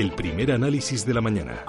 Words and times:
el 0.00 0.12
primer 0.12 0.50
análisis 0.50 1.04
de 1.04 1.12
la 1.12 1.20
mañana. 1.20 1.64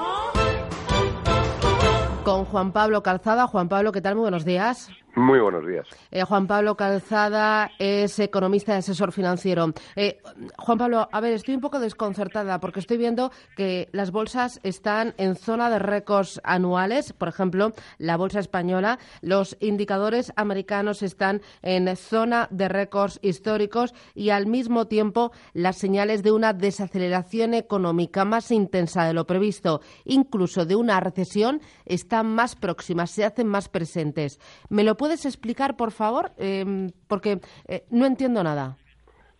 Con 2.23 2.45
Juan 2.45 2.71
Pablo 2.71 3.03
Calzada. 3.03 3.45
Juan 3.45 3.67
Pablo, 3.67 3.91
¿qué 3.91 3.99
tal? 3.99 4.15
Muy 4.15 4.21
buenos 4.21 4.45
días. 4.45 4.89
Muy 5.15 5.39
buenos 5.39 5.67
días. 5.67 5.85
Eh, 6.09 6.23
Juan 6.23 6.47
Pablo 6.47 6.77
Calzada 6.77 7.71
es 7.79 8.17
economista 8.19 8.73
y 8.73 8.77
asesor 8.77 9.11
financiero. 9.11 9.73
Eh, 9.97 10.21
Juan 10.57 10.77
Pablo, 10.77 11.09
a 11.11 11.19
ver, 11.19 11.33
estoy 11.33 11.55
un 11.55 11.61
poco 11.61 11.81
desconcertada 11.81 12.61
porque 12.61 12.79
estoy 12.79 12.95
viendo 12.95 13.29
que 13.57 13.89
las 13.91 14.11
bolsas 14.11 14.61
están 14.63 15.13
en 15.17 15.35
zona 15.35 15.69
de 15.69 15.79
récords 15.79 16.39
anuales. 16.45 17.11
Por 17.11 17.27
ejemplo, 17.27 17.73
la 17.97 18.15
bolsa 18.15 18.39
española, 18.39 18.99
los 19.21 19.57
indicadores 19.59 20.31
americanos 20.37 21.03
están 21.03 21.41
en 21.61 21.93
zona 21.97 22.47
de 22.49 22.69
récords 22.69 23.19
históricos 23.21 23.93
y 24.15 24.29
al 24.29 24.47
mismo 24.47 24.87
tiempo 24.87 25.33
las 25.53 25.77
señales 25.77 26.23
de 26.23 26.31
una 26.31 26.53
desaceleración 26.53 27.53
económica 27.53 28.23
más 28.23 28.49
intensa 28.49 29.03
de 29.03 29.13
lo 29.13 29.27
previsto, 29.27 29.81
incluso 30.05 30.65
de 30.65 30.77
una 30.77 31.01
recesión, 31.01 31.59
están 31.85 32.27
más 32.27 32.55
próximas, 32.55 33.11
se 33.11 33.25
hacen 33.25 33.47
más 33.47 33.67
presentes. 33.67 34.39
¿Me 34.69 34.85
lo 34.85 34.95
puedes 35.01 35.25
explicar, 35.25 35.75
por 35.77 35.89
favor? 35.89 36.29
Eh, 36.37 36.91
porque 37.07 37.41
eh, 37.67 37.85
no 37.89 38.05
entiendo 38.05 38.43
nada. 38.43 38.77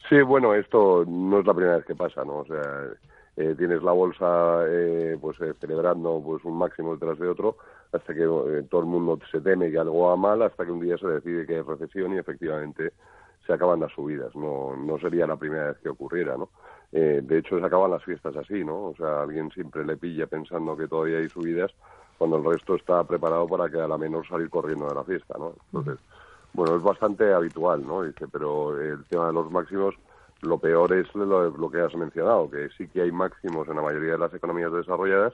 Sí, 0.09 0.19
bueno, 0.23 0.55
esto 0.55 1.05
no 1.07 1.39
es 1.39 1.45
la 1.45 1.53
primera 1.53 1.75
vez 1.77 1.85
que 1.85 1.93
pasa, 1.93 2.25
¿no? 2.25 2.37
O 2.39 2.45
sea, 2.45 2.63
eh, 3.37 3.53
tienes 3.55 3.83
la 3.83 3.91
bolsa 3.91 4.63
eh, 4.67 5.19
pues 5.21 5.39
eh, 5.39 5.53
celebrando 5.59 6.19
pues 6.25 6.43
un 6.45 6.57
máximo 6.57 6.93
detrás 6.93 7.19
de 7.19 7.27
otro 7.27 7.57
hasta 7.93 8.11
que 8.11 8.23
eh, 8.23 8.63
todo 8.71 8.81
el 8.81 8.87
mundo 8.87 9.19
se 9.31 9.39
teme 9.39 9.69
que 9.69 9.77
algo 9.77 10.07
va 10.07 10.15
mal 10.15 10.41
hasta 10.41 10.65
que 10.65 10.71
un 10.71 10.79
día 10.79 10.97
se 10.97 11.05
decide 11.05 11.45
que 11.45 11.57
hay 11.57 11.61
recesión 11.61 12.15
y 12.15 12.17
efectivamente 12.17 12.93
se 13.45 13.53
acaban 13.53 13.81
las 13.81 13.91
subidas. 13.91 14.35
No, 14.35 14.75
no 14.75 14.97
sería 14.97 15.27
la 15.27 15.35
primera 15.35 15.67
vez 15.67 15.77
que 15.77 15.89
ocurriera, 15.89 16.37
¿no? 16.37 16.49
Eh, 16.91 17.21
de 17.23 17.37
hecho, 17.37 17.59
se 17.59 17.65
acaban 17.67 17.91
las 17.91 18.03
fiestas 18.03 18.35
así, 18.35 18.63
¿no? 18.63 18.85
O 18.85 18.95
sea, 18.95 19.21
alguien 19.21 19.51
siempre 19.51 19.85
le 19.85 19.95
pilla 19.95 20.25
pensando 20.25 20.75
que 20.75 20.87
todavía 20.87 21.19
hay 21.19 21.29
subidas 21.29 21.71
cuando 22.21 22.37
el 22.37 22.45
resto 22.45 22.75
está 22.75 23.03
preparado 23.03 23.47
para 23.47 23.67
que 23.67 23.81
a 23.81 23.87
la 23.87 23.97
menor 23.97 24.27
salir 24.27 24.47
corriendo 24.47 24.87
de 24.87 24.93
la 24.93 25.03
fiesta, 25.03 25.33
¿no? 25.39 25.53
Entonces, 25.73 25.97
bueno, 26.53 26.75
es 26.75 26.83
bastante 26.83 27.33
habitual, 27.33 27.83
¿no? 27.83 28.03
Dice, 28.03 28.27
pero 28.31 28.79
el 28.79 29.03
tema 29.05 29.25
de 29.25 29.33
los 29.33 29.49
máximos, 29.49 29.95
lo 30.43 30.59
peor 30.59 30.93
es 30.93 31.07
lo, 31.15 31.49
lo 31.49 31.71
que 31.71 31.81
has 31.81 31.95
mencionado, 31.95 32.47
que 32.51 32.69
sí 32.77 32.87
que 32.89 33.01
hay 33.01 33.11
máximos 33.11 33.67
en 33.69 33.77
la 33.77 33.81
mayoría 33.81 34.11
de 34.11 34.17
las 34.19 34.31
economías 34.35 34.71
desarrolladas, 34.71 35.33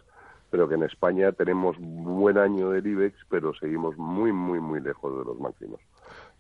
pero 0.50 0.70
que 0.70 0.76
en 0.76 0.84
España 0.84 1.34
tenemos 1.34 1.76
buen 1.78 2.38
año 2.38 2.70
del 2.70 2.88
IBEX, 2.88 3.18
pero 3.30 3.54
seguimos 3.54 3.98
muy, 3.98 4.32
muy, 4.32 4.62
muy 4.62 4.80
lejos 4.80 5.12
de 5.18 5.26
los 5.26 5.38
máximos. 5.42 5.82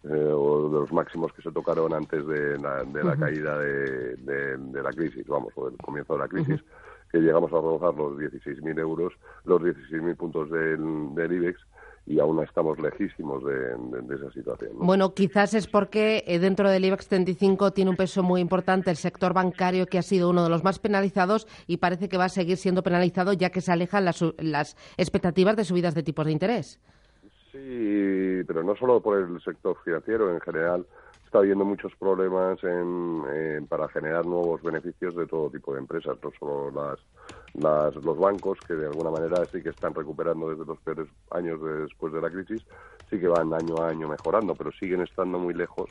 Eh, 0.06 0.31
o 0.34 0.70
de 0.70 0.80
los 0.80 0.94
máximos 0.94 1.34
que 1.34 1.42
se 1.42 1.52
tocaron 1.52 1.92
antes 1.94 2.25
de 2.25 2.58
la, 2.58 2.86
de 2.86 3.03
la 3.03 3.18
caída 3.18 3.58
de, 3.59 4.16
de- 4.16 4.56
de 4.58 4.81
la 4.81 4.92
crisis, 4.94 5.28
vamos, 5.28 5.52
o 5.58 5.70
del 5.70 5.78
comienzo 5.80 6.14
de 6.14 6.20
la 6.20 6.28
crisis, 6.30 6.64
que 7.11 7.19
llegamos 7.19 7.52
a 7.52 7.55
rozar 7.55 7.94
los 7.95 8.17
16.000 8.17 8.80
euros, 8.80 9.13
los 9.45 9.61
16.000 9.61 10.16
puntos 10.16 10.50
del, 10.50 11.31
IBEX, 11.31 11.59
y 12.05 12.19
aún 12.19 12.41
estamos 12.41 12.80
lejísimos 12.80 13.44
de, 13.44 14.16
esa 14.16 14.31
situación. 14.31 14.72
¿no? 14.80 14.86
Bueno, 14.86 15.13
quizás 15.13 15.53
es 15.53 15.67
porque 15.67 16.23
eh, 16.25 16.39
dentro 16.39 16.69
del 16.69 16.85
IBEX 16.85 17.08
35 17.08 17.72
tiene 17.72 17.91
un 17.91 17.97
peso 17.97 18.23
muy 18.23 18.39
importante 18.39 18.89
el 18.89 18.97
sector 18.97 19.33
bancario, 19.33 19.88
que 19.88 19.97
ha 19.97 20.03
sido 20.03 20.30
uno 20.30 20.44
de 20.44 20.50
los 20.50 20.63
más 20.63 20.80
penalizados 20.80 21.47
y 21.67 21.78
parece 21.78 22.08
que 22.08 22.17
va 22.17 22.25
a 22.25 22.30
seguir 22.30 22.58
siendo 22.58 22.83
penalizado 22.83 23.33
ya 23.33 23.50
que 23.50 23.61
se 23.61 23.72
alejan 23.72 24.05
las, 24.05 24.23
las 24.38 24.78
expectativas 24.97 25.55
de 25.58 25.66
subidas 25.66 25.95
de 25.95 26.03
tipos 26.03 26.25
de 26.25 26.31
interés. 26.31 26.80
Sí, 27.58 28.44
pero 28.45 28.63
no 28.63 28.75
solo 28.75 29.02
por 29.02 29.17
el 29.17 29.41
sector 29.41 29.75
financiero, 29.83 30.31
en 30.31 30.39
general 30.41 30.86
está 31.25 31.39
habiendo 31.39 31.66
muchos 31.66 31.91
problemas 31.95 32.63
en, 32.63 33.23
en- 33.33 33.67
para 33.67 33.88
generar 33.89 34.25
nuevos 34.25 34.61
beneficios 34.61 35.16
de 35.16 35.25
todo 35.27 35.50
tipo 35.50 35.73
de 35.73 35.80
empresas, 35.80 36.17
no 36.23 36.31
solo 36.39 36.69
las, 36.72 37.00
las- 37.53 37.95
los 38.03 38.17
bancos, 38.19 38.59
que 38.68 38.75
de 38.75 38.85
alguna 38.85 39.09
manera 39.09 39.47
sí 39.51 39.63
que 39.63 39.69
están 39.69 39.95
recuperando 39.95 40.50
desde 40.50 40.66
los 40.66 40.79
peores 40.81 41.07
años 41.31 41.59
de- 41.63 41.81
después 41.84 42.13
de 42.13 42.22
la 42.22 42.29
crisis, 42.29 42.63
sí 43.09 43.19
que 43.19 43.28
van 43.28 43.51
año 43.53 43.81
a 43.81 43.89
año 43.89 44.07
mejorando, 44.07 44.56
pero 44.56 44.72
siguen 44.74 45.01
estando 45.01 45.39
muy 45.39 45.53
lejos 45.56 45.89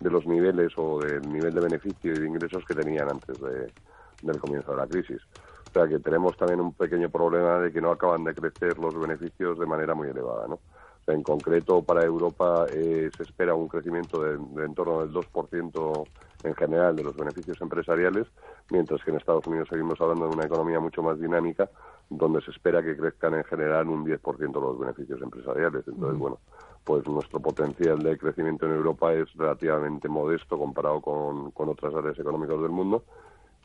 de 0.00 0.10
los 0.10 0.26
niveles 0.26 0.72
o 0.76 1.00
del 1.00 1.26
nivel 1.30 1.54
de 1.54 1.60
beneficio 1.60 2.16
y 2.16 2.20
de 2.20 2.26
ingresos 2.26 2.64
que 2.66 2.74
tenían 2.74 3.08
antes 3.08 3.38
de- 3.40 3.72
del 4.20 4.40
comienzo 4.40 4.72
de 4.72 4.76
la 4.78 4.86
crisis. 4.88 5.20
O 5.68 5.72
sea 5.72 5.88
que 5.88 5.98
tenemos 6.00 6.36
también 6.36 6.60
un 6.60 6.74
pequeño 6.74 7.10
problema 7.10 7.58
de 7.60 7.72
que 7.72 7.80
no 7.80 7.90
acaban 7.90 8.24
de 8.24 8.34
crecer 8.34 8.78
los 8.78 8.98
beneficios 8.98 9.58
de 9.58 9.66
manera 9.66 9.94
muy 9.94 10.08
elevada, 10.08 10.46
¿no? 10.48 10.60
En 11.06 11.22
concreto, 11.22 11.82
para 11.82 12.02
Europa 12.02 12.66
eh, 12.72 13.10
se 13.16 13.22
espera 13.24 13.54
un 13.54 13.68
crecimiento 13.68 14.22
de, 14.22 14.38
de 14.38 14.64
en 14.64 14.74
torno 14.74 15.00
del 15.00 15.12
2% 15.12 16.04
en 16.44 16.54
general 16.54 16.96
de 16.96 17.02
los 17.02 17.16
beneficios 17.16 17.60
empresariales, 17.60 18.26
mientras 18.70 19.02
que 19.02 19.10
en 19.10 19.16
Estados 19.16 19.46
Unidos 19.46 19.68
seguimos 19.68 20.00
hablando 20.00 20.28
de 20.28 20.34
una 20.34 20.44
economía 20.44 20.80
mucho 20.80 21.02
más 21.02 21.18
dinámica, 21.18 21.68
donde 22.10 22.40
se 22.42 22.50
espera 22.50 22.82
que 22.82 22.96
crezcan 22.96 23.34
en 23.34 23.44
general 23.44 23.88
un 23.88 24.04
10% 24.04 24.60
los 24.60 24.78
beneficios 24.78 25.20
empresariales. 25.22 25.86
Entonces, 25.88 26.18
bueno, 26.18 26.38
pues 26.84 27.06
nuestro 27.06 27.40
potencial 27.40 27.98
de 28.02 28.18
crecimiento 28.18 28.66
en 28.66 28.72
Europa 28.72 29.12
es 29.14 29.32
relativamente 29.34 30.08
modesto 30.08 30.58
comparado 30.58 31.00
con, 31.00 31.50
con 31.52 31.70
otras 31.70 31.94
áreas 31.94 32.18
económicas 32.18 32.60
del 32.60 32.70
mundo. 32.70 33.04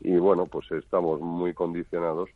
Y 0.00 0.16
bueno, 0.16 0.46
pues 0.46 0.70
estamos 0.72 1.20
muy 1.20 1.52
condicionados 1.52 2.30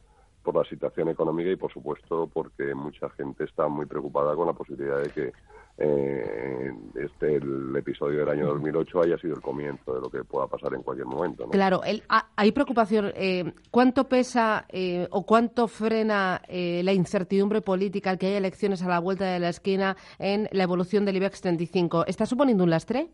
por 0.45 0.55
la 0.55 0.65
situación 0.69 1.09
económica 1.09 1.51
y, 1.51 1.57
por 1.57 1.73
supuesto, 1.73 2.29
porque 2.33 2.75
mucha 2.75 3.09
gente 3.11 3.45
está 3.45 3.67
muy 3.67 3.87
preocupada 3.87 4.37
con 4.37 4.47
la 4.47 4.53
posibilidad 4.53 5.01
de 5.03 5.09
que 5.11 5.33
eh, 5.79 6.73
este 6.95 7.37
el 7.37 7.75
episodio 7.77 8.21
del 8.21 8.29
año 8.29 8.47
2008 8.47 9.03
haya 9.03 9.19
sido 9.19 9.35
el 9.35 9.41
comienzo 9.43 9.93
de 9.95 10.01
lo 10.01 10.09
que 10.09 10.23
pueda 10.23 10.47
pasar 10.47 10.73
en 10.75 10.83
cualquier 10.83 11.07
momento. 11.09 11.49
Claro, 11.49 11.83
el- 11.83 12.03
ha- 12.09 12.29
hay 12.37 12.53
preocupación. 12.53 13.11
eh, 13.17 13.53
¿Cuánto 13.73 14.09
pesa 14.09 14.67
eh, 14.69 15.09
o 15.11 15.25
cuánto 15.27 15.67
frena 15.67 16.43
eh, 16.47 16.83
la 16.85 16.93
incertidumbre 16.93 17.61
política 17.61 18.17
que 18.17 18.27
haya 18.29 18.39
elecciones 18.39 18.83
a 18.85 18.89
la 18.89 19.01
vuelta 19.01 19.25
de 19.25 19.41
la 19.41 19.49
esquina 19.49 19.97
en 20.21 20.49
la 20.53 20.63
evolución 20.63 21.05
del 21.05 21.17
IBEX 21.17 21.41
35? 21.41 22.07
¿Está 22.07 22.27
suponiendo 22.27 22.63
un 22.63 22.71
lastre? 22.71 23.09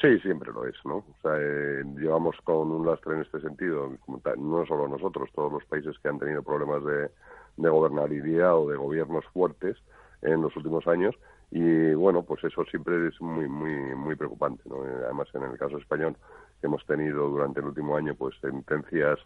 Sí, 0.00 0.16
siempre 0.20 0.52
lo 0.52 0.64
es, 0.64 0.76
¿no? 0.84 0.96
O 0.98 1.16
sea, 1.22 1.32
eh, 1.38 1.82
llevamos 1.96 2.36
con 2.44 2.70
un 2.70 2.86
lastre 2.86 3.14
en 3.16 3.22
este 3.22 3.40
sentido, 3.40 3.90
no 4.36 4.64
solo 4.66 4.86
nosotros, 4.86 5.28
todos 5.34 5.52
los 5.52 5.64
países 5.64 5.98
que 5.98 6.08
han 6.08 6.20
tenido 6.20 6.42
problemas 6.42 6.84
de, 6.84 7.10
de 7.56 7.68
gobernabilidad 7.68 8.56
o 8.56 8.68
de 8.70 8.76
gobiernos 8.76 9.24
fuertes 9.32 9.76
en 10.22 10.40
los 10.42 10.54
últimos 10.56 10.86
años 10.86 11.16
y 11.50 11.94
bueno, 11.94 12.22
pues 12.22 12.44
eso 12.44 12.64
siempre 12.66 13.08
es 13.08 13.20
muy 13.20 13.48
muy 13.48 13.72
muy 13.96 14.14
preocupante, 14.14 14.62
¿no? 14.68 14.84
Eh, 14.86 15.02
Además, 15.04 15.28
en 15.34 15.42
el 15.44 15.58
caso 15.58 15.78
español 15.78 16.16
hemos 16.62 16.84
tenido 16.86 17.28
durante 17.28 17.58
el 17.60 17.66
último 17.66 17.96
año 17.96 18.14
pues 18.14 18.36
sentencias 18.40 19.18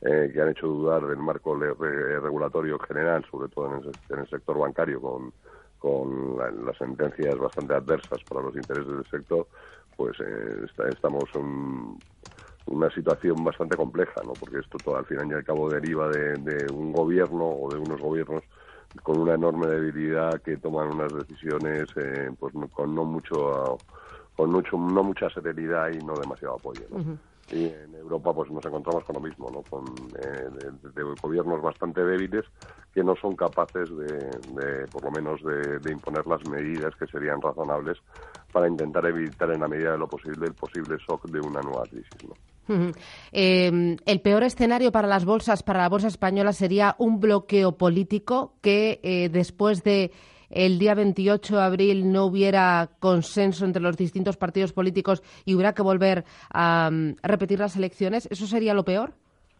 eh, 0.00 0.30
que 0.32 0.40
han 0.40 0.48
hecho 0.50 0.66
dudar 0.66 1.06
del 1.06 1.18
marco 1.18 1.54
regulatorio 1.56 2.78
general, 2.80 3.24
sobre 3.30 3.48
todo 3.48 3.66
en 3.76 3.82
el, 3.84 3.96
en 4.10 4.18
el 4.20 4.28
sector 4.28 4.58
bancario, 4.58 5.00
con, 5.00 5.32
con 5.78 6.36
la- 6.38 6.50
las 6.50 6.76
sentencias 6.78 7.38
bastante 7.38 7.74
adversas 7.74 8.22
para 8.24 8.42
los 8.42 8.56
intereses 8.56 8.88
del 8.92 9.06
sector, 9.10 9.46
pues 9.96 10.18
eh, 10.20 10.66
estamos 10.92 11.28
en 11.34 11.96
una 12.66 12.90
situación 12.90 13.42
bastante 13.44 13.76
compleja, 13.76 14.22
¿no? 14.24 14.34
Porque 14.36 14.58
esto 14.58 14.78
todo 14.80 14.96
al 14.96 15.06
final 15.06 15.28
y 15.30 15.34
al 15.34 15.44
cabo 15.44 15.70
deriva 15.70 16.08
de, 16.08 16.36
de 16.38 16.70
un 16.70 16.92
gobierno 16.92 17.48
o 17.48 17.72
de 17.72 17.78
unos 17.78 18.00
gobiernos 18.00 18.42
con 19.02 19.18
una 19.18 19.34
enorme 19.34 19.66
debilidad 19.68 20.40
que 20.42 20.56
toman 20.56 20.88
unas 20.88 21.12
decisiones 21.14 21.88
eh, 21.96 22.30
pues 22.38 22.54
con 22.72 22.94
no 22.94 23.04
mucho 23.04 23.82
con 24.36 24.50
mucho 24.50 24.76
no 24.76 25.02
mucha 25.02 25.30
serenidad 25.30 25.90
y 25.92 25.98
no 26.04 26.14
demasiado 26.14 26.54
apoyo 26.56 26.82
¿no? 26.90 27.18
y 27.52 27.66
en 27.66 27.94
Europa 27.94 28.32
pues 28.32 28.50
nos 28.50 28.64
encontramos 28.64 29.04
con 29.04 29.14
lo 29.14 29.20
mismo 29.20 29.50
no 29.50 29.62
con 29.62 29.84
eh, 30.18 30.48
de, 30.82 30.90
de 30.90 31.14
gobiernos 31.20 31.62
bastante 31.62 32.04
débiles 32.04 32.44
que 32.92 33.04
no 33.04 33.14
son 33.16 33.36
capaces 33.36 33.88
de, 33.90 34.06
de, 34.06 34.86
por 34.88 35.04
lo 35.04 35.10
menos 35.10 35.42
de, 35.42 35.78
de 35.78 35.92
imponer 35.92 36.26
las 36.26 36.46
medidas 36.48 36.94
que 36.96 37.06
serían 37.06 37.40
razonables 37.40 37.98
para 38.52 38.68
intentar 38.68 39.04
evitar 39.06 39.50
en 39.52 39.60
la 39.60 39.68
medida 39.68 39.92
de 39.92 39.98
lo 39.98 40.08
posible 40.08 40.46
el 40.46 40.54
posible 40.54 40.96
shock 41.06 41.26
de 41.26 41.40
una 41.40 41.60
nueva 41.60 41.82
crisis. 41.84 42.08
Eh, 43.32 43.96
el 44.06 44.20
peor 44.22 44.42
escenario 44.42 44.90
para 44.92 45.06
las 45.06 45.24
bolsas, 45.24 45.62
para 45.62 45.80
la 45.80 45.88
bolsa 45.88 46.08
española, 46.08 46.52
sería 46.52 46.96
un 46.98 47.20
bloqueo 47.20 47.76
político 47.76 48.54
que 48.60 48.98
eh, 49.02 49.28
después 49.28 49.84
de 49.84 50.10
el 50.50 50.78
día 50.78 50.94
28 50.94 51.56
de 51.56 51.62
abril 51.62 52.12
no 52.12 52.24
hubiera 52.26 52.88
consenso 53.00 53.64
entre 53.64 53.82
los 53.82 53.96
distintos 53.96 54.36
partidos 54.36 54.72
políticos 54.72 55.22
y 55.44 55.54
hubiera 55.54 55.72
que 55.74 55.82
volver 55.82 56.24
a, 56.52 56.90
mm, 56.92 57.16
repetir 57.22 57.58
las 57.58 57.76
elecciones. 57.76 58.26
¿Eso 58.30 58.46
sería 58.46 58.74
lo 58.74 58.84
peor? 58.84 59.12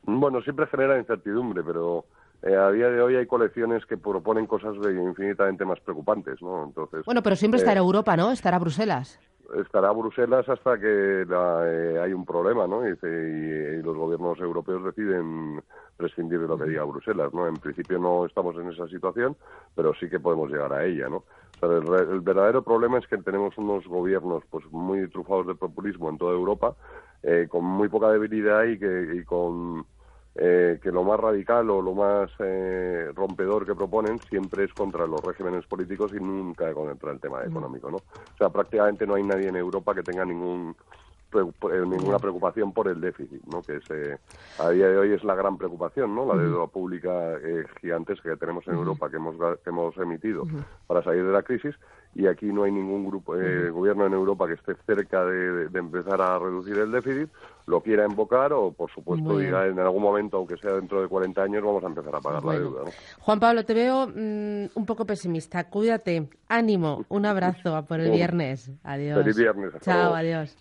Bueno, 0.04 0.40
siempre 0.42 0.66
genera 0.68 0.98
incertidumbre, 0.98 1.62
pero 1.64 2.04
eh, 2.42 2.54
a 2.54 2.70
día 2.70 2.88
de 2.88 3.00
hoy 3.02 3.16
hay 3.16 3.26
colecciones 3.26 3.84
que 3.86 3.96
proponen 3.96 4.46
cosas 4.46 4.74
de 4.80 4.92
infinitamente 4.94 5.64
más 5.64 5.80
preocupantes, 5.80 6.40
¿no? 6.42 6.64
Entonces, 6.64 7.04
Bueno, 7.04 7.22
pero 7.22 7.34
siempre 7.34 7.58
eh, 7.58 7.62
estará 7.62 7.80
Europa, 7.80 8.16
¿no? 8.16 8.30
Estará 8.30 8.58
Bruselas. 8.58 9.18
estará 9.60 9.90
Bruselas 9.92 10.48
hasta 10.48 10.78
que 10.78 11.24
la, 11.28 11.62
eh, 11.66 11.98
hay 12.04 12.12
un 12.12 12.24
problema, 12.24 12.66
¿no? 12.68 12.86
Y, 12.86 12.90
y- 12.92 13.78
y 13.78 13.82
los 13.82 13.96
gobiernos 13.96 14.38
europeos 14.38 14.84
deciden 14.84 15.60
prescindir 15.96 16.40
de 16.40 16.48
lo 16.48 16.58
que 16.58 16.66
diga 16.66 16.84
Bruselas, 16.84 17.32
¿no? 17.32 17.46
En 17.46 17.56
principio 17.56 17.98
no 17.98 18.26
estamos 18.26 18.56
en 18.56 18.70
esa 18.70 18.87
situación, 18.88 19.37
pero 19.75 19.94
sí 19.94 20.08
que 20.08 20.20
podemos 20.20 20.50
llegar 20.50 20.72
a 20.72 20.84
ella, 20.84 21.08
¿no? 21.08 21.25
O 21.56 21.58
sea, 21.58 21.69
el, 21.69 22.10
el 22.10 22.20
verdadero 22.20 22.62
problema 22.62 22.98
es 22.98 23.06
que 23.06 23.19
tenemos 23.19 23.56
unos 23.58 23.87
gobiernos 23.87 24.44
pues 24.50 24.64
muy 24.70 25.08
trufados 25.08 25.46
de 25.46 25.54
populismo 25.54 26.10
en 26.10 26.19
toda 26.19 26.32
Europa, 26.32 26.76
eh, 27.22 27.46
con 27.48 27.64
muy 27.64 27.88
poca 27.88 28.10
debilidad 28.10 28.64
y 28.64 28.78
que 28.78 29.16
y 29.16 29.25
con 29.25 29.87
eh, 30.38 30.78
que 30.82 30.93
lo 30.93 31.02
más 31.02 31.19
radical 31.19 31.70
o 31.70 31.81
lo 31.81 31.94
más 31.94 32.31
eh, 32.40 33.10
rompedor 33.14 33.64
que 33.64 33.75
proponen 33.75 34.20
siempre 34.28 34.64
es 34.64 34.72
contra 34.75 35.06
los 35.06 35.22
regímenes 35.25 35.64
políticos 35.66 36.12
y 36.14 36.20
nunca 36.20 36.75
contra 36.75 37.12
el 37.12 37.20
tema 37.20 37.43
económico, 37.43 37.90
¿no? 37.90 37.96
O 37.96 38.37
sea, 38.37 38.50
prácticamente 38.50 39.06
no 39.06 39.14
hay 39.14 39.22
nadie 39.22 39.48
en 39.48 39.56
Europa 39.56 39.94
que 39.94 40.02
tenga 40.02 40.26
ningún 40.26 40.76
ninguna 41.86 42.18
preocupación 42.18 42.72
por 42.72 42.88
el 42.88 43.00
déficit, 43.00 43.42
¿no? 43.44 43.62
que 43.62 43.76
es, 43.76 44.18
a 44.58 44.70
día 44.70 44.88
de 44.88 44.98
hoy 44.98 45.12
es 45.12 45.24
la 45.24 45.34
gran 45.34 45.56
preocupación, 45.56 46.14
¿no? 46.14 46.26
la 46.26 46.40
deuda 46.40 46.66
pública 46.66 47.34
eh, 47.34 47.64
gigantesca 47.80 48.30
que 48.30 48.36
tenemos 48.36 48.66
en 48.68 48.74
Europa, 48.74 49.10
que 49.10 49.16
hemos, 49.16 49.36
que 49.36 49.70
hemos 49.70 49.96
emitido 49.98 50.44
para 50.86 51.02
salir 51.02 51.24
de 51.24 51.32
la 51.32 51.42
crisis, 51.42 51.74
y 52.16 52.26
aquí 52.26 52.46
no 52.46 52.64
hay 52.64 52.72
ningún 52.72 53.06
grupo 53.06 53.36
eh, 53.36 53.68
gobierno 53.68 54.06
en 54.06 54.14
Europa 54.14 54.46
que 54.46 54.54
esté 54.54 54.74
cerca 54.86 55.24
de, 55.24 55.68
empezar 55.74 56.20
a 56.22 56.38
reducir 56.38 56.78
el 56.78 56.90
déficit, 56.90 57.28
lo 57.66 57.82
quiera 57.82 58.06
invocar 58.06 58.54
o, 58.54 58.72
por 58.72 58.90
supuesto, 58.90 59.38
diga 59.38 59.66
en 59.66 59.78
algún 59.78 60.02
momento, 60.02 60.38
aunque 60.38 60.56
sea 60.56 60.72
dentro 60.72 61.02
de 61.02 61.08
40 61.08 61.42
años, 61.42 61.62
vamos 61.62 61.84
a 61.84 61.88
empezar 61.88 62.16
a 62.16 62.20
pagar 62.20 62.42
la 62.44 62.52
deuda. 62.54 62.80
Juan 63.20 63.38
Pablo, 63.38 63.64
te 63.64 63.74
veo 63.74 64.06
mm, 64.06 64.70
un 64.74 64.86
poco 64.86 65.04
pesimista. 65.04 65.68
Cuídate, 65.68 66.28
ánimo, 66.48 67.04
un 67.08 67.26
abrazo 67.26 67.84
por 67.86 68.00
el 68.00 68.10
viernes. 68.10 68.70
Adiós. 68.82 69.18
Feliz 69.18 69.36
viernes. 69.36 69.74
Chao, 69.82 70.14
adiós. 70.14 70.56